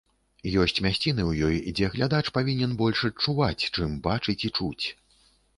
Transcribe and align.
Ёсць 0.61 0.79
мясціны 0.85 1.21
ў 1.25 1.31
ёй, 1.49 1.73
дзе 1.79 1.89
глядач 1.95 2.23
павінен 2.37 2.75
больш 2.81 3.05
адчуваць, 3.11 3.67
чым 3.73 3.95
бачыць 4.09 4.41
і 4.51 4.53
чуць. 4.57 4.85